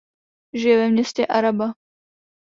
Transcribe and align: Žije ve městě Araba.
Žije 0.53 0.77
ve 0.77 0.87
městě 0.89 1.25
Araba. 1.25 1.73